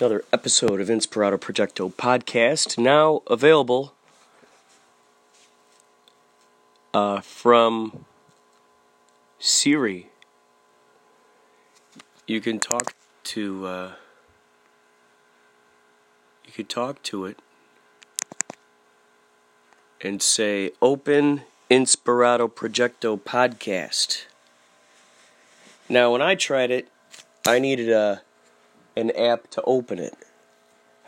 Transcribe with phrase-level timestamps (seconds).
[0.00, 3.94] another episode of Inspirato Projecto podcast, now available
[6.92, 8.04] uh, from
[9.38, 10.08] Siri.
[12.26, 12.94] You can talk
[13.24, 13.92] to uh,
[16.44, 17.38] you could talk to it
[20.00, 24.24] and say open Inspirato Projecto podcast.
[25.88, 26.88] Now, when I tried it,
[27.46, 28.22] I needed a
[28.96, 30.14] an app to open it.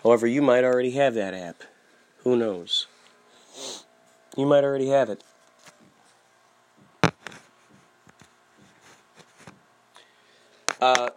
[0.03, 1.63] However, you might already have that app.
[2.19, 2.87] Who knows?
[4.37, 5.23] You might already have it.
[10.81, 11.11] Uh,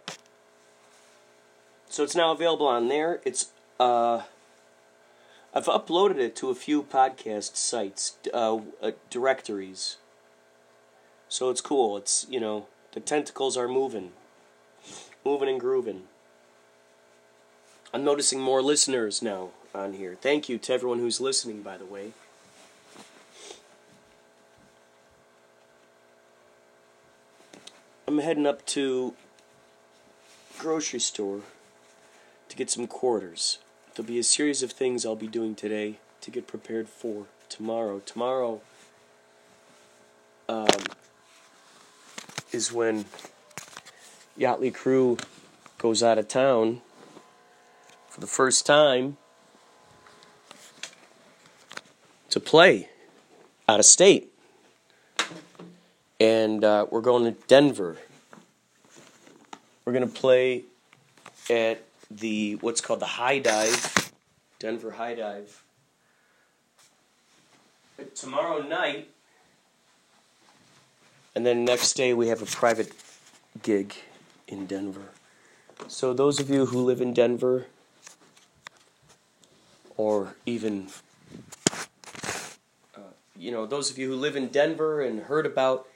[1.88, 3.20] so it's now available on there.
[3.24, 4.22] It's uh,
[5.52, 9.96] I've uploaded it to a few podcast sites, uh, uh, directories.
[11.28, 11.96] So it's cool.
[11.96, 14.12] It's you know the tentacles are moving,
[15.24, 16.04] moving and grooving.
[17.92, 20.16] I'm noticing more listeners now on here.
[20.20, 22.12] Thank you to everyone who's listening, by the way.
[28.06, 29.14] I'm heading up to
[30.58, 31.40] grocery store
[32.48, 33.58] to get some quarters.
[33.94, 38.00] There'll be a series of things I'll be doing today to get prepared for tomorrow.
[38.06, 38.60] Tomorrow
[40.48, 40.68] um,
[42.52, 43.06] is when
[44.38, 45.18] Yachtly Crew
[45.78, 46.82] goes out of town
[48.10, 49.16] for the first time
[52.28, 52.88] to play
[53.68, 54.32] out of state.
[56.18, 57.96] And uh, we're going to Denver.
[59.84, 60.64] We're going to play
[61.48, 64.12] at the what's called the High Dive,
[64.58, 65.62] Denver High Dive.
[68.14, 69.08] Tomorrow night,
[71.34, 72.92] and then next day we have a private
[73.62, 73.94] gig
[74.48, 75.10] in Denver.
[75.86, 77.66] So those of you who live in Denver,
[80.00, 80.86] or even,
[82.96, 85.86] uh, you know, those of you who live in Denver and heard about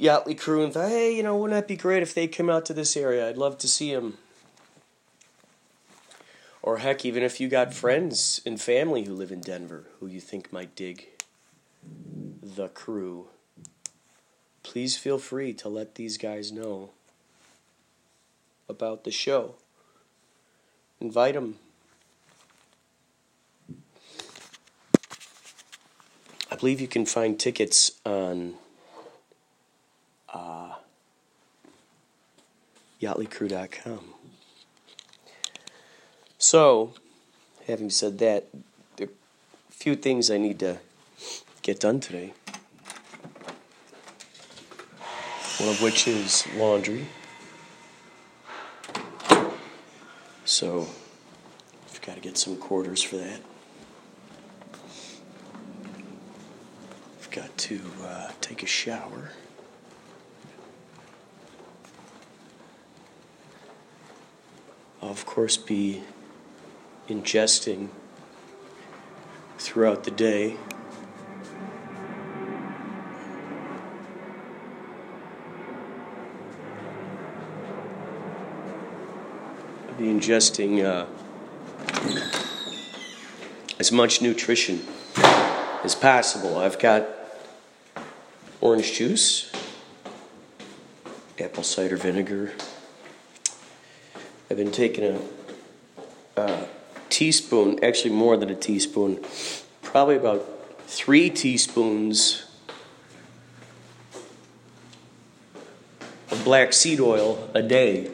[0.00, 2.64] Yachtly Crew and thought, hey, you know, wouldn't that be great if they come out
[2.64, 3.28] to this area?
[3.28, 4.16] I'd love to see them.
[6.62, 10.20] Or heck, even if you got friends and family who live in Denver who you
[10.20, 11.08] think might dig
[12.42, 13.26] the crew,
[14.62, 16.88] please feel free to let these guys know
[18.66, 19.56] about the show.
[21.02, 21.58] Invite them
[26.62, 28.54] believe you can find tickets on
[30.32, 30.74] uh,
[33.00, 34.14] yachtlycrew.com.
[36.38, 36.94] So,
[37.66, 38.46] having said that,
[38.94, 39.10] there are
[39.70, 40.78] a few things I need to
[41.62, 42.32] get done today.
[45.58, 47.08] One of which is laundry.
[50.44, 50.86] So,
[51.90, 53.40] I've got to get some quarters for that.
[57.32, 59.30] Got to uh, take a shower.
[65.00, 66.02] I'll, of course, be
[67.08, 67.88] ingesting
[69.56, 70.56] throughout the day.
[79.96, 81.06] Be ingesting uh,
[83.78, 84.82] as much nutrition
[85.82, 86.58] as possible.
[86.58, 87.21] I've got
[88.62, 89.50] orange juice,
[91.40, 92.52] apple cider vinegar.
[94.48, 96.68] I've been taking a, a
[97.10, 99.18] teaspoon, actually more than a teaspoon,
[99.82, 100.46] probably about
[100.86, 102.44] three teaspoons
[106.30, 108.08] of black seed oil a day.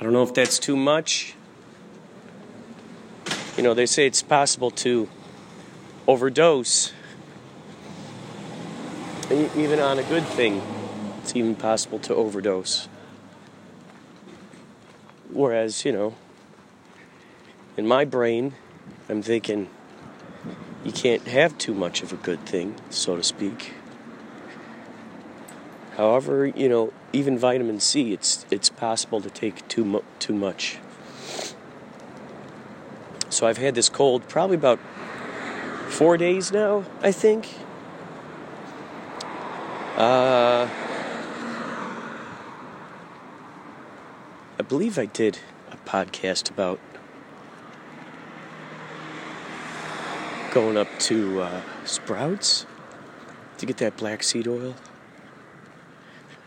[0.00, 1.34] I don't know if that's too much.
[3.56, 5.08] You know, they say it's possible to
[6.08, 6.92] overdose
[9.56, 10.62] even on a good thing,
[11.22, 12.88] it's even possible to overdose.
[15.30, 16.14] Whereas, you know,
[17.76, 18.54] in my brain,
[19.08, 19.68] I'm thinking
[20.84, 23.74] you can't have too much of a good thing, so to speak.
[25.96, 30.78] However, you know, even vitamin C, it's it's possible to take too mu- too much.
[33.28, 34.80] So I've had this cold probably about
[35.88, 37.59] 4 days now, I think.
[40.00, 40.66] Uh,
[44.58, 45.38] I believe I did
[45.70, 46.80] a podcast about
[50.52, 52.64] going up to uh, Sprouts
[53.58, 54.74] to get that black seed oil.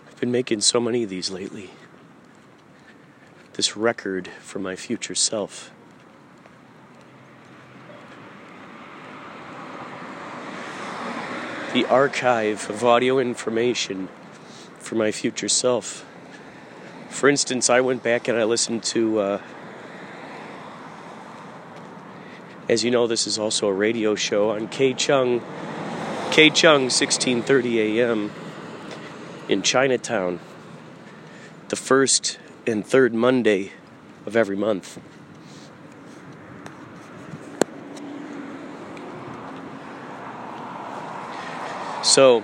[0.08, 1.70] I've been making so many of these lately.
[3.54, 5.70] this record for my future self.
[11.74, 14.08] The archive of audio information
[14.78, 16.06] for my future self.
[17.10, 19.42] For instance, I went back and I listened to, uh,
[22.70, 25.42] as you know, this is also a radio show on K Chung,
[26.30, 28.32] K Chung, 1630 a.m.
[29.50, 30.40] in Chinatown,
[31.70, 32.38] the first
[32.68, 33.72] and third Monday
[34.28, 35.00] of every month.
[42.04, 42.44] So,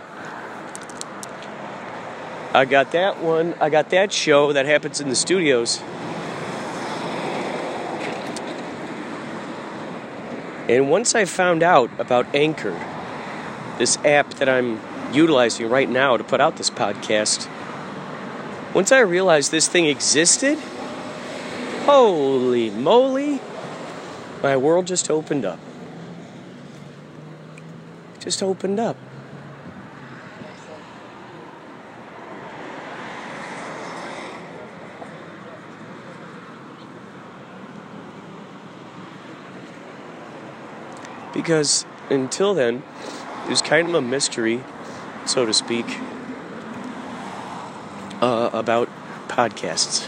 [2.54, 3.54] I got that one.
[3.62, 5.82] I got that show that happens in the studios.
[10.70, 12.80] And once I found out about Anchor,
[13.78, 14.80] this app that I'm
[15.12, 17.50] utilizing right now to put out this podcast,
[18.74, 20.58] once I realized this thing existed,
[21.86, 23.42] holy moly,
[24.42, 25.60] my world just opened up.
[28.20, 28.96] Just opened up.
[41.34, 42.84] Because until then,
[43.46, 44.64] it was kind of a mystery,
[45.26, 46.00] so to speak,
[48.22, 48.90] uh, about
[49.28, 50.08] podcasts.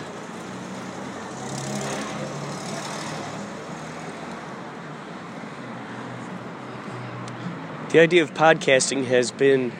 [7.92, 9.74] The idea of podcasting has been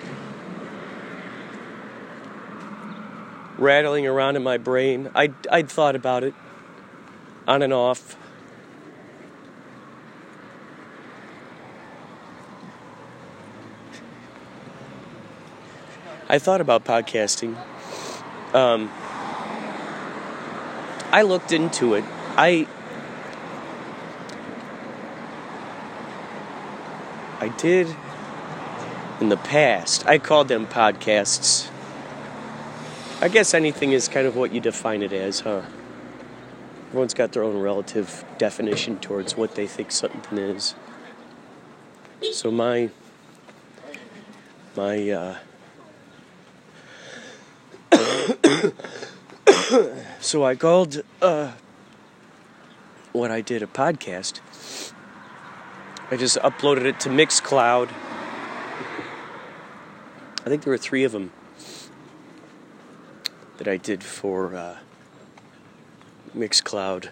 [3.58, 5.10] rattling around in my brain.
[5.16, 6.34] I'd, I'd thought about it
[7.48, 8.18] on and off
[16.30, 17.58] I thought about podcasting.
[18.54, 18.92] Um,
[21.12, 22.06] I looked into it.
[22.38, 22.68] I
[27.40, 27.88] I did
[29.20, 30.06] in the past.
[30.08, 31.70] I called them podcasts.
[33.20, 35.64] I guess anything is kind of what you define it as, huh?
[36.88, 40.76] Everyone's got their own relative definition towards what they think something is.
[42.32, 42.90] So my
[44.76, 45.38] my uh,
[50.20, 51.52] so I called uh,
[53.12, 54.40] what I did a podcast.
[56.10, 57.90] I just uploaded it to Mixcloud.
[60.44, 61.32] I think there were three of them
[63.58, 64.78] that I did for uh,
[66.36, 67.10] Mixcloud.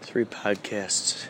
[0.00, 1.26] Three podcasts.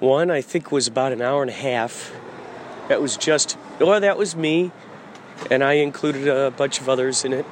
[0.00, 2.12] One I think was about an hour and a half.
[2.88, 4.70] That was just, well, that was me
[5.50, 7.46] and I included a bunch of others in it.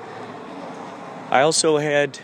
[1.31, 2.19] I also had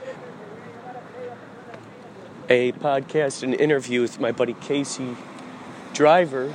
[2.49, 5.17] a podcast and interview with my buddy Casey
[5.93, 6.53] Driver,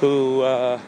[0.00, 0.78] who uh,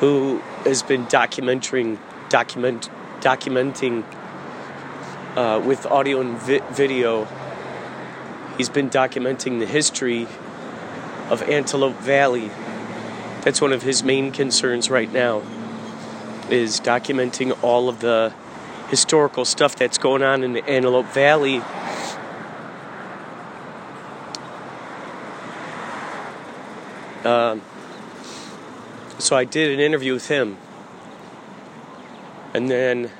[0.00, 1.98] who has been documenting
[2.28, 4.04] document documenting
[5.36, 7.26] uh, with audio and vi- video
[8.62, 10.28] He's been documenting the history
[11.30, 12.48] of Antelope Valley.
[13.40, 15.42] That's one of his main concerns right now
[16.48, 18.32] is documenting all of the
[18.88, 21.56] historical stuff that's going on in the Antelope Valley.
[27.24, 27.62] Um,
[29.18, 30.56] so I did an interview with him.
[32.54, 33.10] And then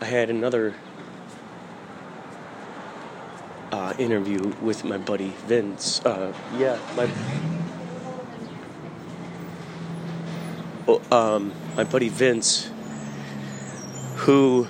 [0.00, 0.74] I had another
[3.78, 6.04] uh, interview with my buddy Vince.
[6.04, 7.08] Uh, yeah, my
[10.88, 12.70] oh, um, my buddy Vince,
[14.16, 14.66] who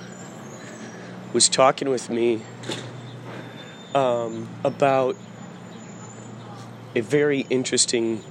[1.33, 2.41] was talking with me
[3.95, 5.15] um, about
[6.95, 8.21] a very interesting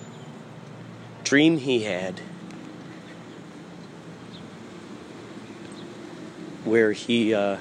[1.24, 2.20] dream he had.
[6.64, 7.56] Where he uh,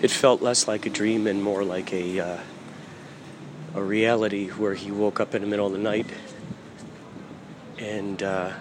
[0.00, 2.38] it felt less like a dream and more like a uh,
[3.74, 6.06] a reality where he woke up in the middle of the night
[7.78, 8.52] and uh,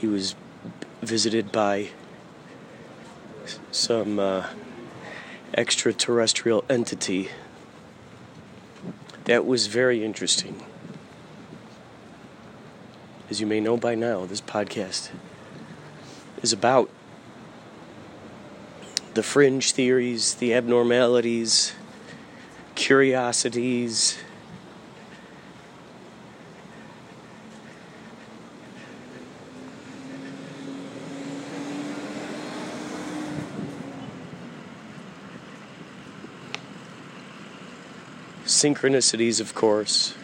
[0.00, 0.34] he was
[1.02, 1.88] visited by
[3.70, 4.46] some uh,
[5.56, 7.28] extraterrestrial entity
[9.24, 10.62] that was very interesting.
[13.30, 15.10] As you may know by now, this podcast
[16.42, 16.90] is about
[19.14, 21.72] the fringe theories, the abnormalities,
[22.74, 24.18] curiosities.
[38.44, 40.14] Synchronicities, of course,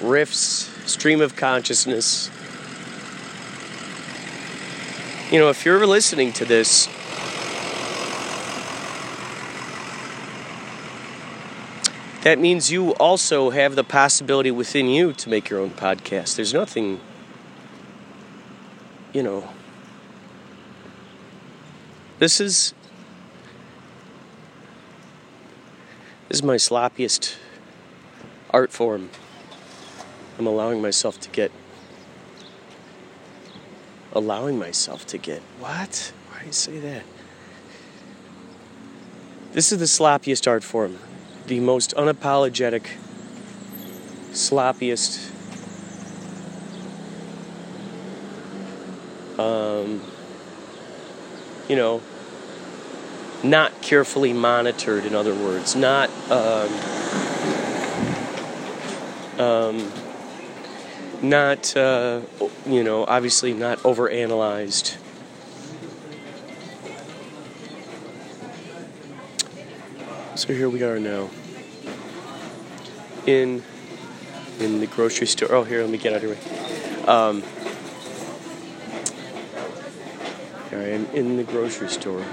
[0.00, 2.30] rifts, stream of consciousness.
[5.36, 6.86] You know, if you're listening to this,
[12.22, 16.36] that means you also have the possibility within you to make your own podcast.
[16.36, 17.02] There's nothing,
[19.12, 19.50] you know,
[22.18, 22.72] this is
[26.30, 27.36] this is my sloppiest
[28.52, 29.10] art form.
[30.38, 31.52] I'm allowing myself to get
[34.16, 36.12] allowing myself to get what?
[36.30, 37.02] Why do you say that?
[39.52, 40.98] This is the sloppiest art form,
[41.46, 42.86] the most unapologetic,
[44.30, 45.32] sloppiest.
[49.38, 50.00] Um,
[51.68, 52.00] you know,
[53.42, 56.70] not carefully monitored, in other words, not um,
[59.38, 59.92] um,
[61.22, 62.20] not uh,
[62.66, 64.96] you know, obviously not overanalyzed.
[70.36, 71.30] So here we are now
[73.26, 73.62] in
[74.60, 75.52] in the grocery store.
[75.52, 77.08] Oh, here, let me get out of here.
[77.08, 77.42] Um,
[80.70, 82.24] here I am in the grocery store.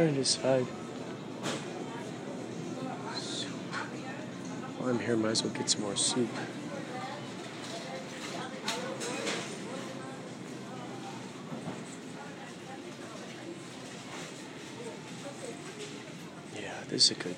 [0.00, 0.66] Trying to decide.
[3.14, 3.50] Soup.
[4.78, 6.30] While I'm here, might as well get some more soup.
[16.56, 17.36] Yeah, this is a good,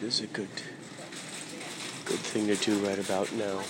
[0.00, 0.48] this is a good,
[2.04, 3.60] good thing to do right about now.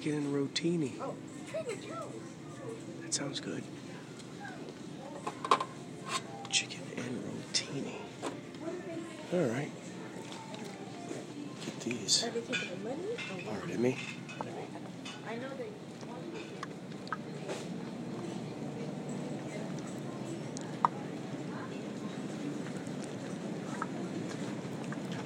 [0.00, 0.92] Oh, chicken and rotini.
[3.02, 3.62] That sounds good.
[6.48, 7.96] Chicken and rotini.
[9.34, 9.70] All right.
[11.66, 12.24] Get these.
[12.24, 13.44] Are they taking the money?
[13.46, 13.98] Pardon me.
[15.28, 15.68] I know they.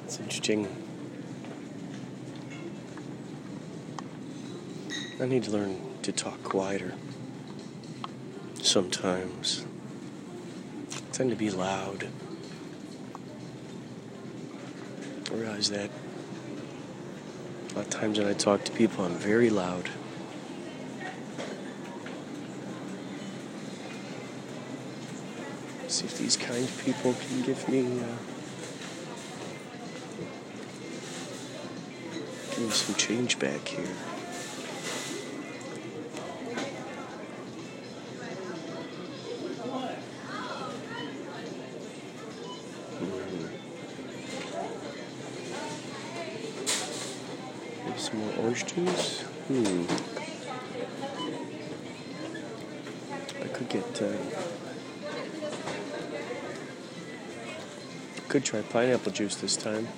[0.05, 0.84] It's interesting.
[5.25, 6.93] I need to learn to talk quieter.
[8.61, 9.65] Sometimes.
[10.93, 12.09] I tend to be loud.
[15.31, 15.89] I realize that.
[17.71, 19.89] A lot of times when I talk to people, I'm very loud.
[25.89, 28.03] See if these kind people can give me.
[28.03, 28.17] Uh,
[32.51, 34.14] Give me some change back here.
[48.55, 49.23] More oysters.
[49.49, 49.85] Hmm.
[53.43, 54.01] I could get.
[54.01, 54.13] Uh,
[58.29, 59.89] could try pineapple juice this time.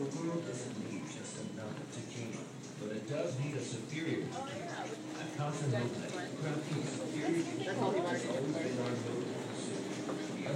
[0.00, 2.40] The world doesn't need just another tequila,
[2.80, 4.80] but it does need a superior tequila.
[5.36, 5.68] Casa
[6.88, 8.96] superior tequila has always been our.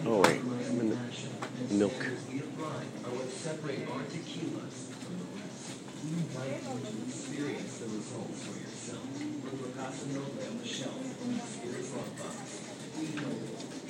[0.09, 0.41] Oh, wait.
[0.41, 0.97] I'm in the
[1.77, 1.93] milk.
[2.33, 5.77] We apply are what separate our tequilas from the rest.
[6.09, 9.05] Invite you to experience the results for yourself.
[9.77, 12.65] Casa on the shelf on the Spirits Rock box.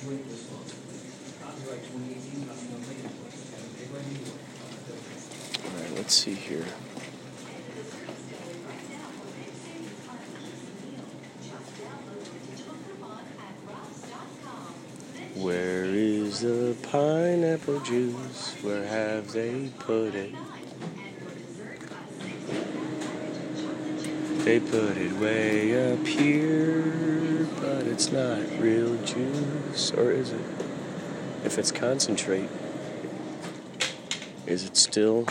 [0.02, 0.98] Drink responsibly.
[1.38, 2.66] Copyright 2018 Casa
[4.18, 4.43] York.
[6.04, 6.66] Let's see here.
[15.34, 18.54] Where is the pineapple juice?
[18.60, 20.34] Where have they put it?
[24.44, 30.44] They put it way up here, but it's not real juice, or is it?
[31.46, 32.50] If it's concentrate,
[34.46, 35.26] is it still?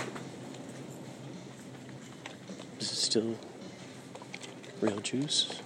[3.14, 3.38] Still
[4.82, 5.62] real juice?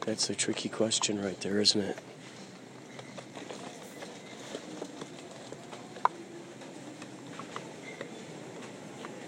[0.00, 1.96] That's a tricky question right there, isn't it?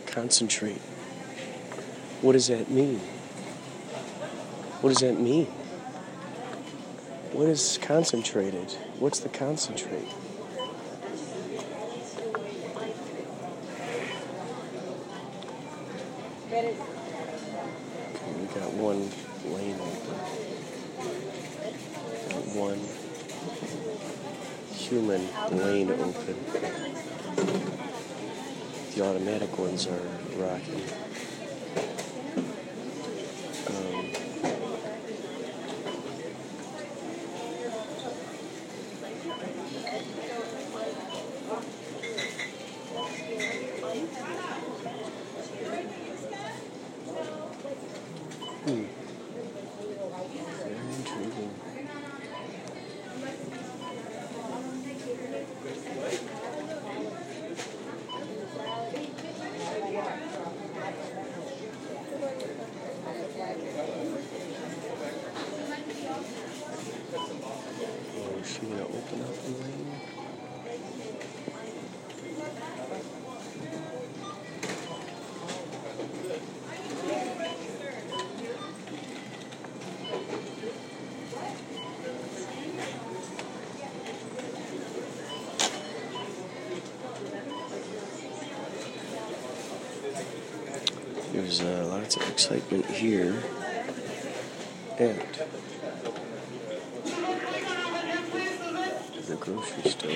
[0.07, 0.81] Concentrate.
[2.23, 2.99] What does that mean?
[4.81, 5.47] What does that mean?
[7.31, 8.73] What is concentrated?
[8.99, 10.09] What's the concentrate?
[16.61, 16.77] Okay,
[18.39, 19.09] we got one
[19.51, 20.17] lane open.
[22.29, 22.81] Got one
[24.75, 25.23] human
[25.57, 26.37] lane open.
[28.95, 30.03] The automatic ones are
[30.37, 30.83] rocking.
[33.69, 34.05] Um,
[48.61, 48.85] hmm.
[50.63, 51.55] Very intriguing.
[68.23, 69.91] Oh, is she gonna open up the lane?
[91.51, 93.35] There's uh, lots of excitement here
[95.01, 95.17] at
[99.27, 100.11] the grocery store.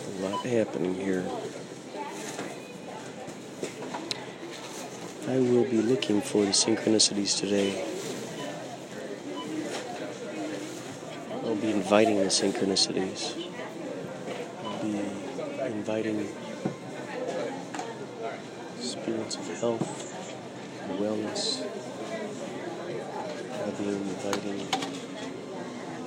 [0.00, 1.26] A lot happening here.
[5.28, 7.84] I will be looking for the synchronicities today.
[11.44, 13.50] I'll be inviting the synchronicities.
[14.64, 14.98] I'll be
[15.66, 16.26] inviting
[19.34, 21.62] of health and wellness.
[23.76, 24.60] Be inviting.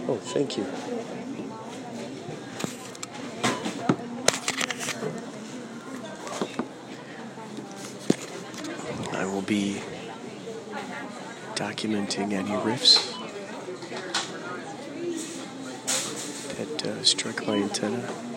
[0.07, 0.65] Oh, thank you.
[9.11, 9.81] I will be
[11.55, 13.13] documenting any riffs
[16.57, 18.28] that uh, struck my antenna.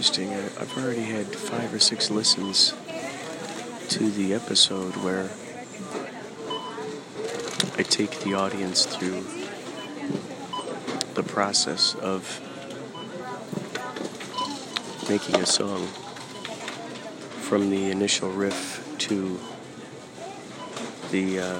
[0.00, 0.32] Interesting.
[0.32, 2.72] I've already had five or six listens
[3.90, 5.28] to the episode where
[7.76, 9.20] I take the audience through
[11.12, 12.40] the process of
[15.10, 15.86] making a song
[17.42, 19.38] from the initial riff to
[21.10, 21.58] the uh,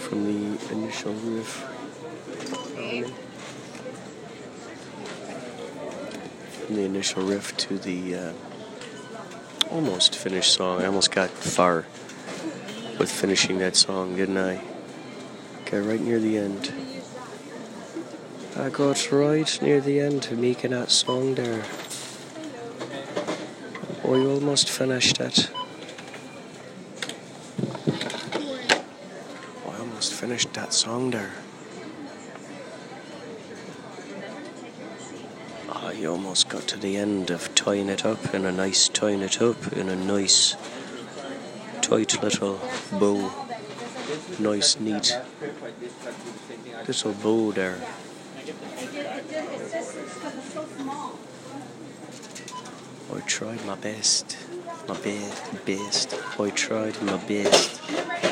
[0.00, 1.71] from the initial riff
[6.72, 8.32] from the initial riff to the uh,
[9.70, 10.80] almost finished song.
[10.80, 11.84] I almost got far
[12.98, 14.62] with finishing that song, didn't I?
[15.66, 16.72] Got right near the end.
[18.56, 21.62] I got right near the end to making that song there.
[24.02, 25.50] Oh, you almost finished it.
[29.68, 31.32] I almost finished that song there.
[36.02, 39.40] You almost got to the end of tying it up in a nice tying it
[39.40, 40.56] up in a nice
[41.80, 42.60] tight little
[42.98, 43.30] bow.
[44.40, 45.16] Nice, neat
[46.88, 47.78] little bow there.
[53.14, 54.36] I tried my best.
[54.88, 55.28] My be-
[55.64, 56.18] best.
[56.40, 58.31] I tried my best.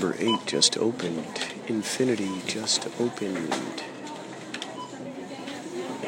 [0.00, 1.26] Number eight just opened.
[1.66, 3.82] Infinity just opened.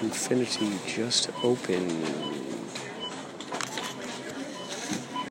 [0.01, 2.50] Infinity just opened.